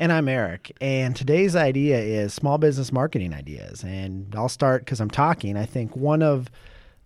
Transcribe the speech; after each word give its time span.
And 0.00 0.12
I'm 0.12 0.28
Eric. 0.28 0.76
And 0.80 1.16
today's 1.16 1.56
idea 1.56 1.98
is 1.98 2.32
small 2.32 2.56
business 2.56 2.92
marketing 2.92 3.34
ideas. 3.34 3.82
And 3.82 4.32
I'll 4.36 4.48
start 4.48 4.84
because 4.84 5.00
I'm 5.00 5.10
talking. 5.10 5.56
I 5.56 5.66
think 5.66 5.96
one 5.96 6.22
of 6.22 6.48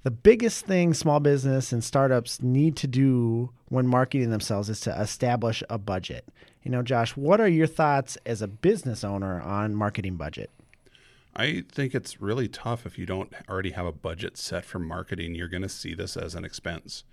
the 0.03 0.11
biggest 0.11 0.66
things 0.66 0.99
small 0.99 1.19
business 1.19 1.73
and 1.73 1.83
startups 1.83 2.43
need 2.43 2.77
to 2.77 2.87
do 2.87 3.51
when 3.69 3.87
marketing 3.87 4.30
themselves 4.30 4.69
is 4.69 4.80
to 4.80 5.01
establish 5.01 5.63
a 5.71 5.79
budget. 5.79 6.29
You 6.65 6.71
know, 6.71 6.83
Josh, 6.83 7.16
what 7.16 7.41
are 7.41 7.49
your 7.49 7.66
thoughts 7.66 8.19
as 8.27 8.43
a 8.43 8.49
business 8.49 9.05
owner 9.05 9.41
on 9.41 9.74
marketing 9.74 10.16
budget? 10.16 10.51
I 11.35 11.65
think 11.73 11.95
it's 11.95 12.21
really 12.21 12.47
tough 12.47 12.85
if 12.85 12.99
you 12.99 13.07
don't 13.07 13.33
already 13.49 13.71
have 13.71 13.87
a 13.87 13.93
budget 13.93 14.37
set 14.37 14.66
for 14.66 14.79
marketing. 14.79 15.35
You're 15.35 15.49
going 15.49 15.63
to 15.63 15.69
see 15.69 15.95
this 15.95 16.15
as 16.15 16.35
an 16.35 16.45
expense. 16.45 17.05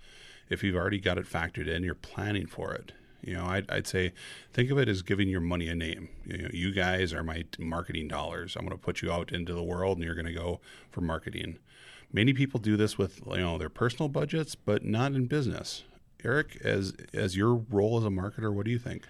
If 0.50 0.62
you've 0.62 0.76
already 0.76 1.00
got 1.00 1.16
it 1.16 1.24
factored 1.24 1.68
in, 1.68 1.84
you're 1.84 1.94
planning 1.94 2.46
for 2.46 2.74
it. 2.74 2.92
You 3.22 3.34
know, 3.34 3.46
I'd, 3.46 3.70
I'd, 3.70 3.86
say 3.86 4.12
think 4.52 4.70
of 4.70 4.78
it 4.78 4.88
as 4.88 5.02
giving 5.02 5.28
your 5.28 5.40
money 5.40 5.68
a 5.68 5.74
name. 5.74 6.08
You 6.24 6.38
know, 6.38 6.48
you 6.52 6.72
guys 6.72 7.12
are 7.12 7.22
my 7.22 7.44
marketing 7.58 8.08
dollars. 8.08 8.56
I'm 8.56 8.64
going 8.64 8.76
to 8.76 8.82
put 8.82 9.02
you 9.02 9.12
out 9.12 9.32
into 9.32 9.54
the 9.54 9.62
world, 9.62 9.98
and 9.98 10.04
you're 10.04 10.14
going 10.14 10.26
to 10.26 10.32
go 10.32 10.60
for 10.90 11.00
marketing. 11.00 11.58
Many 12.12 12.32
people 12.32 12.58
do 12.58 12.76
this 12.76 12.98
with 12.98 13.20
you 13.26 13.38
know 13.38 13.58
their 13.58 13.68
personal 13.68 14.08
budgets, 14.08 14.54
but 14.54 14.84
not 14.84 15.12
in 15.12 15.26
business. 15.26 15.84
Eric, 16.24 16.58
as 16.64 16.94
as 17.14 17.36
your 17.36 17.54
role 17.54 17.98
as 17.98 18.04
a 18.04 18.08
marketer, 18.08 18.52
what 18.52 18.64
do 18.64 18.70
you 18.70 18.78
think? 18.78 19.06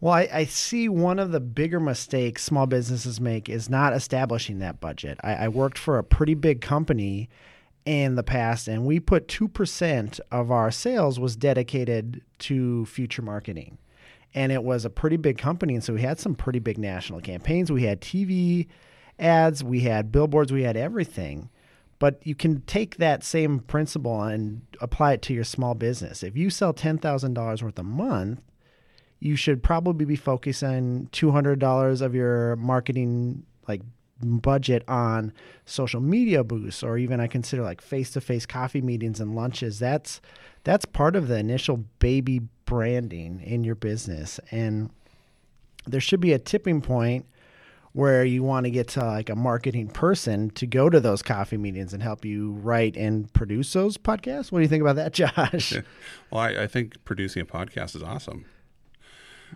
Well, 0.00 0.12
I, 0.12 0.28
I, 0.32 0.44
see 0.44 0.88
one 0.88 1.18
of 1.18 1.30
the 1.30 1.40
bigger 1.40 1.80
mistakes 1.80 2.42
small 2.42 2.66
businesses 2.66 3.20
make 3.20 3.48
is 3.48 3.70
not 3.70 3.94
establishing 3.94 4.58
that 4.58 4.80
budget. 4.80 5.18
I, 5.22 5.34
I 5.34 5.48
worked 5.48 5.78
for 5.78 5.98
a 5.98 6.04
pretty 6.04 6.34
big 6.34 6.60
company 6.60 7.30
in 7.84 8.14
the 8.14 8.22
past, 8.22 8.66
and 8.66 8.86
we 8.86 8.98
put 8.98 9.28
2% 9.28 10.20
of 10.30 10.50
our 10.50 10.70
sales 10.70 11.20
was 11.20 11.36
dedicated 11.36 12.22
to 12.38 12.86
future 12.86 13.22
marketing. 13.22 13.78
And 14.34 14.50
it 14.50 14.64
was 14.64 14.84
a 14.84 14.90
pretty 14.90 15.16
big 15.16 15.38
company. 15.38 15.74
And 15.74 15.84
so 15.84 15.92
we 15.92 16.00
had 16.00 16.18
some 16.18 16.34
pretty 16.34 16.58
big 16.58 16.78
national 16.78 17.20
campaigns. 17.20 17.70
We 17.70 17.84
had 17.84 18.00
TV 18.00 18.66
ads, 19.18 19.62
we 19.62 19.80
had 19.80 20.10
billboards, 20.10 20.52
we 20.52 20.62
had 20.64 20.76
everything. 20.76 21.50
But 22.00 22.26
you 22.26 22.34
can 22.34 22.62
take 22.62 22.96
that 22.96 23.22
same 23.22 23.60
principle 23.60 24.22
and 24.22 24.62
apply 24.80 25.12
it 25.12 25.22
to 25.22 25.34
your 25.34 25.44
small 25.44 25.74
business. 25.74 26.22
If 26.22 26.36
you 26.36 26.50
sell 26.50 26.74
$10,000 26.74 27.62
worth 27.62 27.78
a 27.78 27.82
month, 27.84 28.40
you 29.20 29.36
should 29.36 29.62
probably 29.62 30.04
be 30.04 30.16
focusing 30.16 31.08
$200 31.12 32.02
of 32.02 32.14
your 32.14 32.56
marketing 32.56 33.44
like 33.68 33.82
budget 34.24 34.82
on 34.88 35.32
social 35.64 36.00
media 36.00 36.44
boosts 36.44 36.82
or 36.82 36.98
even 36.98 37.20
I 37.20 37.26
consider 37.26 37.62
like 37.62 37.80
face-to-face 37.80 38.46
coffee 38.46 38.82
meetings 38.82 39.20
and 39.20 39.34
lunches 39.34 39.78
that's 39.78 40.20
that's 40.64 40.84
part 40.84 41.16
of 41.16 41.28
the 41.28 41.36
initial 41.38 41.84
baby 41.98 42.40
branding 42.66 43.40
in 43.40 43.64
your 43.64 43.74
business 43.74 44.40
and 44.50 44.90
there 45.86 46.00
should 46.00 46.20
be 46.20 46.32
a 46.32 46.38
tipping 46.38 46.80
point 46.80 47.26
where 47.94 48.24
you 48.24 48.42
want 48.42 48.64
to 48.64 48.70
get 48.70 48.88
to 48.88 49.04
like 49.04 49.30
a 49.30 49.36
marketing 49.36 49.88
person 49.88 50.50
to 50.50 50.66
go 50.66 50.90
to 50.90 50.98
those 50.98 51.22
coffee 51.22 51.56
meetings 51.56 51.94
and 51.94 52.02
help 52.02 52.24
you 52.24 52.50
write 52.54 52.96
and 52.96 53.32
produce 53.32 53.72
those 53.72 53.96
podcasts. 53.96 54.50
What 54.50 54.58
do 54.58 54.62
you 54.62 54.68
think 54.68 54.82
about 54.82 54.96
that, 54.96 55.12
Josh? 55.14 55.72
well, 56.30 56.42
I, 56.42 56.64
I 56.64 56.66
think 56.66 57.02
producing 57.04 57.42
a 57.42 57.46
podcast 57.46 57.94
is 57.94 58.02
awesome. 58.02 58.46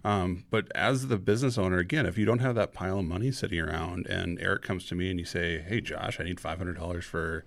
Um, 0.04 0.44
but 0.50 0.70
as 0.74 1.08
the 1.08 1.18
business 1.18 1.58
owner, 1.58 1.78
again, 1.78 2.06
if 2.06 2.16
you 2.18 2.24
don't 2.24 2.38
have 2.40 2.54
that 2.54 2.72
pile 2.72 2.98
of 2.98 3.04
money 3.04 3.30
sitting 3.32 3.60
around, 3.60 4.06
and 4.06 4.38
Eric 4.40 4.62
comes 4.62 4.86
to 4.86 4.94
me 4.94 5.10
and 5.10 5.18
you 5.18 5.26
say, 5.26 5.58
"Hey, 5.60 5.80
Josh, 5.80 6.20
I 6.20 6.24
need 6.24 6.40
five 6.40 6.58
hundred 6.58 6.76
dollars 6.76 7.04
for, 7.04 7.44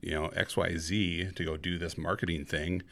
you 0.00 0.12
know, 0.12 0.26
X 0.28 0.56
Y 0.56 0.76
Z 0.76 1.30
to 1.34 1.44
go 1.44 1.56
do 1.56 1.78
this 1.78 1.96
marketing 1.96 2.44
thing," 2.44 2.82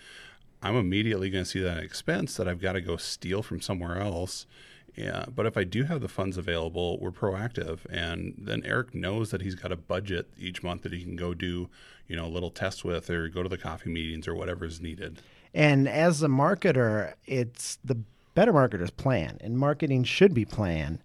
I'm 0.62 0.76
immediately 0.76 1.28
going 1.28 1.44
to 1.44 1.50
see 1.50 1.60
that 1.60 1.82
expense 1.82 2.36
that 2.36 2.46
I've 2.46 2.60
got 2.60 2.72
to 2.72 2.80
go 2.80 2.96
steal 2.96 3.42
from 3.42 3.60
somewhere 3.60 3.98
else. 3.98 4.46
Yeah, 4.94 5.24
but 5.34 5.46
if 5.46 5.56
I 5.56 5.64
do 5.64 5.84
have 5.84 6.02
the 6.02 6.08
funds 6.08 6.36
available, 6.36 6.98
we're 7.00 7.10
proactive, 7.10 7.80
and 7.90 8.34
then 8.36 8.62
Eric 8.64 8.94
knows 8.94 9.30
that 9.30 9.40
he's 9.40 9.54
got 9.54 9.72
a 9.72 9.76
budget 9.76 10.28
each 10.38 10.62
month 10.62 10.82
that 10.82 10.92
he 10.92 11.02
can 11.02 11.16
go 11.16 11.32
do, 11.32 11.70
you 12.06 12.14
know, 12.14 12.26
a 12.26 12.28
little 12.28 12.50
test 12.50 12.84
with, 12.84 13.08
or 13.08 13.28
go 13.28 13.42
to 13.42 13.48
the 13.48 13.56
coffee 13.56 13.88
meetings, 13.90 14.28
or 14.28 14.34
whatever 14.34 14.66
is 14.66 14.82
needed. 14.82 15.22
And 15.54 15.88
as 15.88 16.22
a 16.22 16.28
marketer, 16.28 17.14
it's 17.26 17.78
the 17.82 18.02
better 18.34 18.53
marketers 18.53 18.91
plan, 18.91 19.38
and 19.41 19.59
marketing 19.59 20.04
should 20.04 20.34
be 20.34 20.44
planned. 20.44 21.03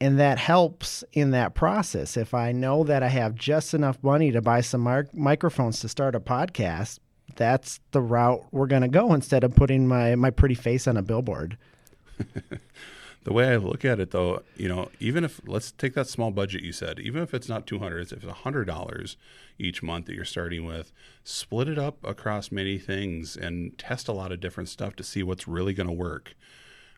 And 0.00 0.18
that 0.20 0.38
helps 0.38 1.02
in 1.12 1.32
that 1.32 1.54
process. 1.54 2.16
If 2.16 2.32
I 2.32 2.52
know 2.52 2.84
that 2.84 3.02
I 3.02 3.08
have 3.08 3.34
just 3.34 3.74
enough 3.74 3.98
money 4.02 4.30
to 4.30 4.40
buy 4.40 4.60
some 4.60 4.82
mar- 4.82 5.08
microphones 5.12 5.80
to 5.80 5.88
start 5.88 6.14
a 6.14 6.20
podcast, 6.20 7.00
that's 7.34 7.80
the 7.90 8.00
route 8.00 8.44
we're 8.52 8.66
going 8.66 8.82
to 8.82 8.88
go 8.88 9.12
instead 9.12 9.42
of 9.42 9.56
putting 9.56 9.88
my, 9.88 10.14
my 10.14 10.30
pretty 10.30 10.54
face 10.54 10.86
on 10.86 10.96
a 10.96 11.02
billboard. 11.02 11.58
the 13.24 13.32
way 13.32 13.48
I 13.48 13.56
look 13.56 13.84
at 13.84 14.00
it, 14.00 14.10
though, 14.10 14.42
you 14.56 14.68
know, 14.68 14.90
even 15.00 15.24
if 15.24 15.40
let's 15.46 15.72
take 15.72 15.94
that 15.94 16.08
small 16.08 16.30
budget 16.30 16.62
you 16.62 16.72
said, 16.72 16.98
even 16.98 17.22
if 17.22 17.34
it's 17.34 17.48
not 17.48 17.66
two 17.66 17.78
hundred, 17.78 18.12
if 18.12 18.24
it's 18.24 18.32
hundred 18.32 18.66
dollars 18.66 19.16
each 19.58 19.82
month 19.82 20.06
that 20.06 20.14
you're 20.14 20.24
starting 20.24 20.64
with, 20.64 20.92
split 21.24 21.68
it 21.68 21.78
up 21.78 21.98
across 22.04 22.50
many 22.50 22.78
things 22.78 23.36
and 23.36 23.76
test 23.78 24.08
a 24.08 24.12
lot 24.12 24.32
of 24.32 24.40
different 24.40 24.68
stuff 24.68 24.96
to 24.96 25.04
see 25.04 25.22
what's 25.22 25.48
really 25.48 25.74
going 25.74 25.88
to 25.88 25.92
work. 25.92 26.34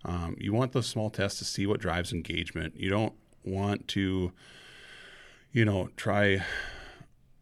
Um, 0.05 0.37
you 0.39 0.53
want 0.53 0.73
those 0.73 0.87
small 0.87 1.11
tests 1.11 1.39
to 1.41 1.45
see 1.45 1.67
what 1.67 1.81
drives 1.81 2.13
engagement. 2.13 2.75
You 2.77 2.91
don't 2.91 3.15
want 3.45 3.89
to, 3.89 4.33
you 5.53 5.65
know, 5.65 5.89
try. 5.97 6.45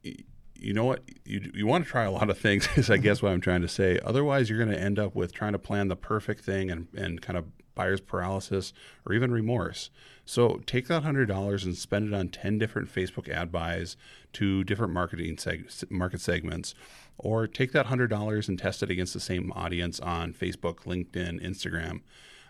You 0.02 0.72
know 0.72 0.84
what? 0.84 1.02
You, 1.24 1.50
you 1.54 1.66
want 1.66 1.84
to 1.84 1.90
try 1.90 2.04
a 2.04 2.10
lot 2.10 2.30
of 2.30 2.38
things, 2.38 2.68
is 2.76 2.90
I 2.90 2.96
guess 2.96 3.22
what 3.22 3.32
I'm 3.32 3.40
trying 3.40 3.62
to 3.62 3.68
say. 3.68 3.98
Otherwise, 4.04 4.50
you're 4.50 4.58
going 4.58 4.76
to 4.76 4.80
end 4.80 4.98
up 4.98 5.14
with 5.14 5.32
trying 5.32 5.52
to 5.52 5.58
plan 5.58 5.88
the 5.88 5.96
perfect 5.96 6.44
thing 6.44 6.70
and, 6.70 6.88
and 6.96 7.22
kind 7.22 7.38
of 7.38 7.46
buyer's 7.78 8.00
paralysis 8.00 8.72
or 9.06 9.14
even 9.14 9.30
remorse. 9.30 9.90
So 10.24 10.60
take 10.66 10.88
that 10.88 11.04
$100 11.04 11.64
and 11.64 11.76
spend 11.76 12.08
it 12.08 12.14
on 12.14 12.28
10 12.28 12.58
different 12.58 12.92
Facebook 12.92 13.28
ad 13.28 13.52
buys 13.52 13.96
to 14.34 14.64
different 14.64 14.92
marketing 14.92 15.36
seg- 15.36 15.88
market 15.90 16.20
segments. 16.20 16.74
Or 17.16 17.46
take 17.46 17.72
that 17.72 17.86
$100 17.86 18.48
and 18.48 18.58
test 18.58 18.82
it 18.82 18.90
against 18.90 19.14
the 19.14 19.20
same 19.20 19.52
audience 19.52 20.00
on 20.00 20.34
Facebook, 20.34 20.84
LinkedIn, 20.84 21.42
Instagram. 21.42 22.00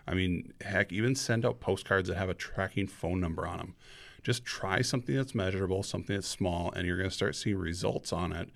I 0.09 0.15
mean, 0.15 0.53
heck, 0.61 0.91
even 0.91 1.13
send 1.13 1.45
out 1.45 1.59
postcards 1.59 2.09
that 2.09 2.17
have 2.17 2.29
a 2.29 2.33
tracking 2.33 2.87
phone 2.87 3.21
number 3.21 3.45
on 3.45 3.57
them. 3.59 3.75
Just 4.23 4.43
try 4.43 4.81
something 4.81 5.15
that's 5.15 5.35
measurable, 5.35 5.83
something 5.83 6.15
that's 6.15 6.27
small, 6.27 6.71
and 6.71 6.87
you're 6.87 6.97
going 6.97 7.09
to 7.09 7.15
start 7.15 7.35
seeing 7.35 7.57
results 7.57 8.11
on 8.11 8.33
it. 8.33 8.49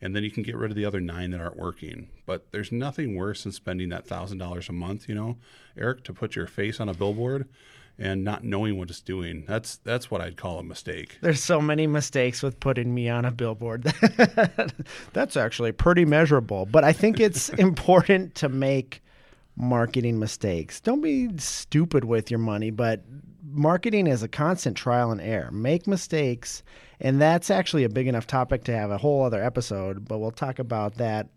And 0.00 0.14
then 0.14 0.22
you 0.22 0.30
can 0.30 0.44
get 0.44 0.56
rid 0.56 0.70
of 0.70 0.76
the 0.76 0.84
other 0.84 1.00
nine 1.00 1.32
that 1.32 1.40
aren't 1.40 1.58
working. 1.58 2.08
But 2.26 2.52
there's 2.52 2.70
nothing 2.70 3.16
worse 3.16 3.42
than 3.42 3.52
spending 3.52 3.88
that 3.88 4.06
thousand 4.06 4.38
dollars 4.38 4.68
a 4.68 4.72
month, 4.72 5.08
you 5.08 5.14
know, 5.14 5.36
Eric, 5.76 6.04
to 6.04 6.14
put 6.14 6.36
your 6.36 6.46
face 6.46 6.80
on 6.80 6.88
a 6.88 6.94
billboard 6.94 7.48
and 7.98 8.24
not 8.24 8.44
knowing 8.44 8.78
what 8.78 8.88
it's 8.88 9.00
doing. 9.00 9.44
That's 9.46 9.76
that's 9.76 10.10
what 10.10 10.22
I'd 10.22 10.36
call 10.36 10.58
a 10.58 10.62
mistake. 10.62 11.18
There's 11.20 11.42
so 11.42 11.60
many 11.60 11.86
mistakes 11.86 12.42
with 12.42 12.58
putting 12.60 12.94
me 12.94 13.10
on 13.10 13.26
a 13.26 13.30
billboard. 13.30 13.82
that's 15.12 15.36
actually 15.36 15.72
pretty 15.72 16.06
measurable, 16.06 16.66
but 16.66 16.82
I 16.82 16.92
think 16.92 17.20
it's 17.20 17.48
important 17.58 18.36
to 18.36 18.48
make 18.48 19.02
marketing 19.60 20.18
mistakes. 20.18 20.80
Don't 20.80 21.00
be 21.00 21.36
stupid 21.38 22.04
with 22.04 22.30
your 22.30 22.40
money, 22.40 22.70
but 22.70 23.04
marketing 23.44 24.06
is 24.06 24.22
a 24.22 24.28
constant 24.28 24.76
trial 24.76 25.10
and 25.10 25.20
error. 25.20 25.50
Make 25.50 25.86
mistakes, 25.86 26.62
and 27.00 27.20
that's 27.20 27.50
actually 27.50 27.84
a 27.84 27.88
big 27.88 28.06
enough 28.06 28.26
topic 28.26 28.64
to 28.64 28.76
have 28.76 28.90
a 28.90 28.98
whole 28.98 29.24
other 29.24 29.42
episode, 29.42 30.08
but 30.08 30.18
we'll 30.18 30.30
talk 30.30 30.58
about 30.58 30.96
that 30.96 31.28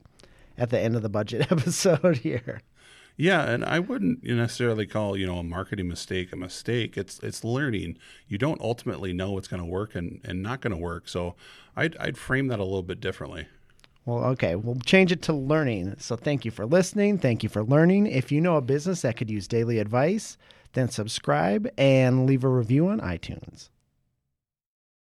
at 0.58 0.70
the 0.70 0.80
end 0.80 0.96
of 0.96 1.02
the 1.02 1.10
budget 1.10 1.48
episode 1.52 2.18
here. 2.18 2.62
Yeah, 3.16 3.44
and 3.44 3.64
I 3.64 3.80
wouldn't 3.80 4.24
necessarily 4.24 4.88
call 4.88 5.16
you 5.16 5.28
know 5.28 5.38
a 5.38 5.44
marketing 5.44 5.88
mistake 5.88 6.34
a 6.34 6.36
mistake. 6.36 6.98
It's 6.98 7.20
it's 7.20 7.44
learning. 7.44 7.98
You 8.28 8.38
don't 8.38 8.62
ultimately 8.62 9.14
know 9.14 9.31
what's 9.31 9.48
going 9.48 9.62
to 9.62 9.70
work 9.70 9.94
and, 9.94 10.20
and 10.24 10.42
not 10.42 10.62
going 10.62 10.74
to 10.74 10.81
work. 10.81 11.08
So 11.08 11.36
I'd 11.75 11.96
I'd 11.98 12.18
frame 12.18 12.48
that 12.48 12.60
a 12.60 12.64
little 12.64 12.84
bit 12.84 13.00
differently. 13.00 13.48
Well, 14.06 14.26
okay, 14.32 14.56
we'll 14.56 14.76
change 14.76 15.12
it 15.12 15.22
to 15.24 15.34
learning. 15.34 15.96
So 16.00 16.16
thank 16.16 16.44
you 16.44 16.52
for 16.52 16.66
listening. 16.66 17.18
Thank 17.18 17.42
you 17.42 17.50
for 17.50 17.64
learning. 17.64 18.08
If 18.08 18.32
you 18.32 18.42
know 18.42 18.58
a 18.58 18.62
business 18.62 19.02
that 19.04 19.16
could 19.16 19.30
use 19.30 19.48
daily 19.48 19.80
advice, 19.80 20.38
then 20.74 20.90
subscribe 20.90 21.70
and 21.78 22.26
leave 22.26 22.44
a 22.44 22.50
review 22.50 22.88
on 22.88 23.00
iTunes. 23.00 23.70